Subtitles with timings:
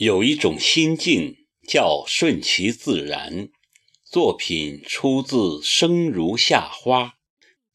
[0.00, 1.36] 有一种心境
[1.68, 3.50] 叫顺其自然。
[4.02, 7.04] 作品出自《生如夏花》，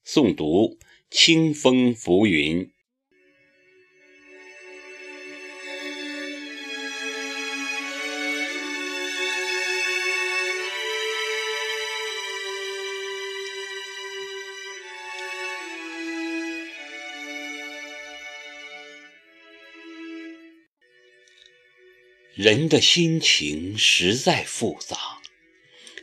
[0.03, 0.79] 诵读：
[1.11, 2.71] 清风浮云。
[22.35, 24.97] 人的心情实在复杂，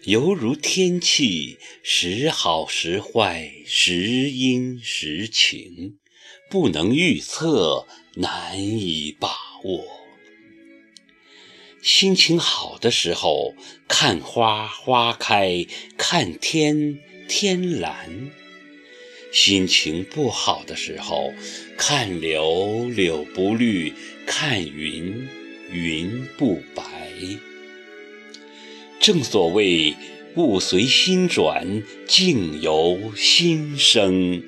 [0.05, 5.99] 犹如天气，时好时坏，时阴时晴，
[6.49, 9.29] 不能预测，难以把
[9.65, 9.85] 握。
[11.83, 13.55] 心情好的时候，
[13.87, 15.67] 看花花开，
[15.99, 18.31] 看天天蓝；
[19.31, 21.35] 心情不好的时候，
[21.77, 23.93] 看柳柳不绿，
[24.27, 25.29] 看云。
[25.73, 26.85] 云不白，
[29.01, 29.97] 正所谓
[30.37, 34.43] 物随心转，境由心生。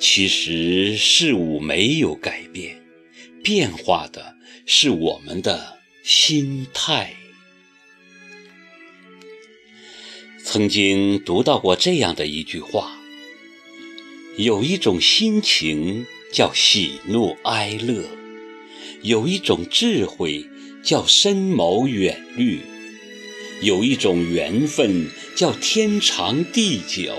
[0.00, 2.82] 其实事物没有改变，
[3.44, 7.14] 变化的是我们的心态。
[10.42, 12.98] 曾经读到过这样的一句话：
[14.36, 18.25] 有一种心情叫喜怒哀乐。
[19.06, 20.44] 有一种智慧
[20.82, 22.58] 叫深谋远虑，
[23.62, 27.14] 有一种缘分叫天长地久，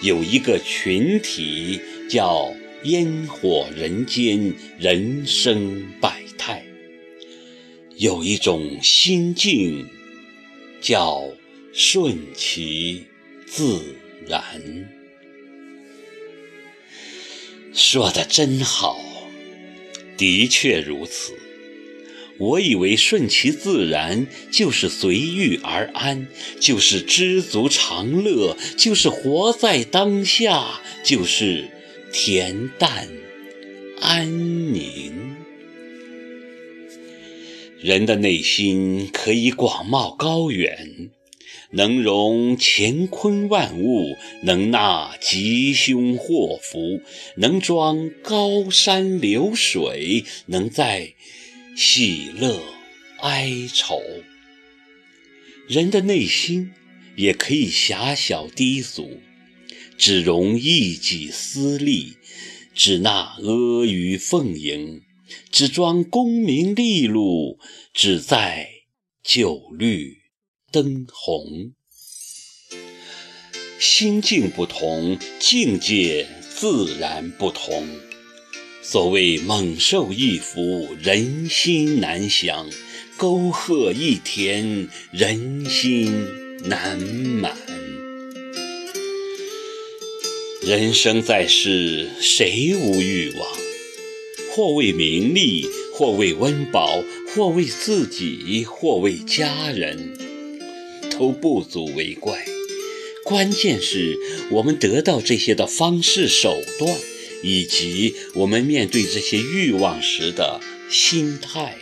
[0.00, 6.64] 有一个群体叫烟火人间，人生百态，
[7.96, 9.88] 有一种心境
[10.80, 11.28] 叫
[11.72, 13.06] 顺其
[13.44, 14.88] 自然。
[17.72, 19.07] 说的真好。
[20.18, 21.32] 的确如此，
[22.38, 26.26] 我以为顺其自然就是随遇而安，
[26.60, 31.68] 就是知足常乐，就是活在当下，就是
[32.12, 33.08] 恬淡
[34.00, 35.36] 安宁。
[37.80, 41.10] 人的内心可以广袤高远。
[41.70, 47.02] 能容乾坤万物，能纳吉凶祸福，
[47.36, 51.14] 能装高山流水，能载
[51.76, 52.62] 喜乐
[53.20, 54.00] 哀愁。
[55.66, 56.72] 人的内心
[57.16, 59.20] 也可以狭小低俗，
[59.98, 62.14] 只容一己私利，
[62.74, 65.02] 只纳阿谀奉迎，
[65.50, 67.58] 只装功名利禄，
[67.92, 68.70] 只在
[69.22, 70.17] 酒绿。
[70.70, 71.72] 灯红，
[73.78, 77.88] 心境不同，境界自然不同。
[78.82, 82.66] 所谓猛兽一伏，人心难降；
[83.16, 86.26] 沟壑一填，人心
[86.64, 87.56] 难满。
[90.60, 93.48] 人生在世，谁无欲望？
[94.50, 97.02] 或为名利，或为温饱，
[97.34, 100.27] 或为自己，或为家人。
[101.18, 102.44] 都不足为怪，
[103.24, 104.16] 关键是
[104.52, 106.96] 我们得到这些的方式手段，
[107.42, 111.76] 以及我们面对这些欲望时的心态。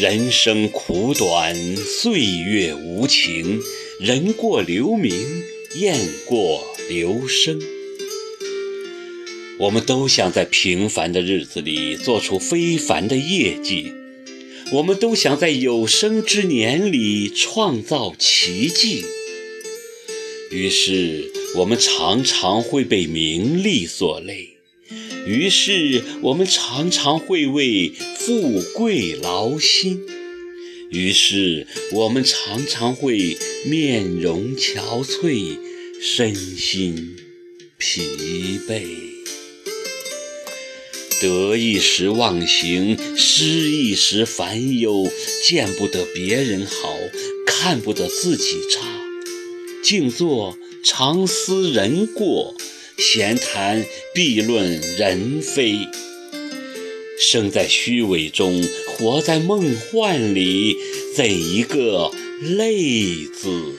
[0.00, 3.60] 人生苦短，岁月无情，
[3.98, 5.12] 人过留名，
[5.76, 7.60] 雁过留声。
[9.58, 14.01] 我们都想在平凡的日子里做出非凡的业绩。
[14.72, 19.04] 我们都想在有生之年里创造奇迹，
[20.50, 24.56] 于是我们常常会被名利所累，
[25.26, 30.00] 于是我们常常会为富贵劳心，
[30.90, 35.58] 于是我们常常会面容憔悴，
[36.00, 37.16] 身心
[37.76, 38.00] 疲
[38.66, 38.82] 惫。
[41.22, 45.08] 得一时忘形，失一时烦忧，
[45.46, 46.98] 见不得别人好，
[47.46, 48.80] 看不得自己差，
[49.84, 52.56] 静坐常思人过，
[52.98, 55.86] 闲谈必论人非。
[57.20, 60.74] 生在虚伪中，活在梦幻里，
[61.14, 62.10] 怎一个
[62.40, 63.76] 累字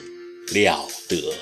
[0.54, 1.34] 了得？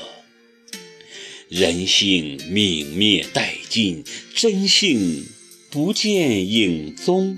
[1.48, 4.02] 人性泯灭殆尽，
[4.34, 5.26] 真性。
[5.72, 7.34] 不见影踪，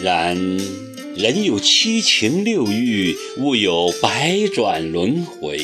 [0.00, 0.36] 然
[1.16, 5.58] 人有七情六欲，物有百转轮回。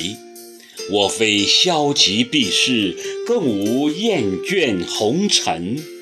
[0.91, 2.97] 我非消极避世，
[3.29, 5.94] 更无厌倦红尘。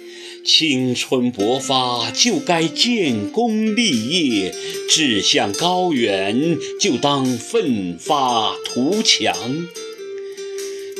[0.44, 4.52] 青春勃发，就该建功立业；
[4.88, 9.32] 志向高远，就当奋发图强。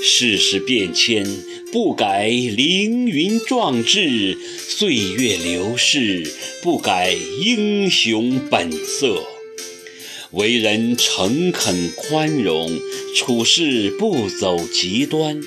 [0.01, 1.27] 世事变迁，
[1.73, 4.37] 不改凌云壮志；
[4.69, 6.25] 岁月流逝，
[6.63, 9.25] 不改英雄本色。
[10.31, 12.79] 为人诚恳宽容，
[13.17, 15.41] 处事不走极端。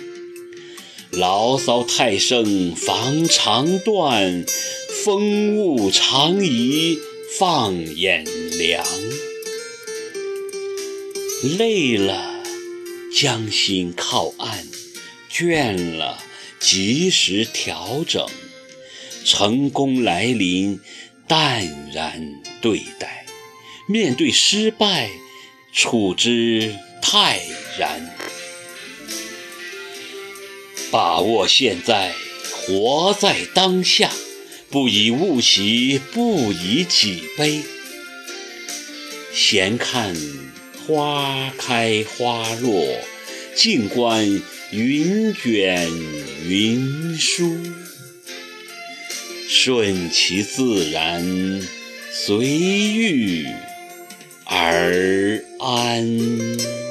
[1.17, 4.45] 牢骚太盛防肠断，
[5.03, 6.97] 风物长宜
[7.37, 8.25] 放眼
[8.57, 8.85] 量。
[11.57, 12.33] 累了。
[13.17, 14.67] 将心靠岸，
[15.31, 16.21] 倦了
[16.59, 18.27] 及时调整，
[19.23, 20.81] 成功来临，
[21.25, 22.21] 淡然
[22.59, 23.07] 对待；
[23.87, 25.09] 面对失败，
[25.71, 27.39] 处之泰
[27.79, 28.14] 然。
[30.95, 32.13] 把握现在，
[32.53, 34.09] 活在当下，
[34.69, 37.63] 不以物喜，不以己悲。
[39.33, 40.15] 闲看。
[40.87, 42.97] 花开花落，
[43.53, 45.91] 静观云卷
[46.47, 47.57] 云舒，
[49.49, 51.61] 顺其自然，
[52.13, 53.45] 随遇
[54.45, 56.84] 而安。